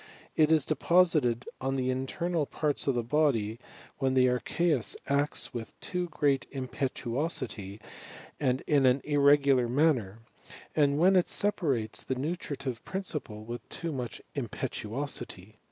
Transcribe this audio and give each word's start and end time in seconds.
It 0.35 0.51
i 0.51 0.57
deposited 0.65 1.45
on 1.61 1.75
the 1.75 1.91
internal 1.91 2.47
parts 2.47 2.87
of 2.87 2.95
the 2.95 3.03
bodv 3.03 3.59
when 3.99 4.15
tin 4.15 4.23
aichEBUB 4.25 4.95
acts 5.05 5.53
with 5.53 5.79
too 5.79 6.09
great 6.09 6.47
impetuosity 6.49 7.79
and 8.39 8.61
in 8.61 8.87
an 8.87 9.01
irrs 9.01 9.43
gular 9.43 9.69
manner, 9.69 10.17
and 10.75 10.97
when 10.97 11.15
it 11.15 11.29
separates 11.29 12.01
the 12.03 12.15
nutritiv^ 12.15 12.83
principle 12.83 13.43
with 13.45 13.69
too 13.69 13.91
much 13.91 14.23
impetuosity. 14.33 15.59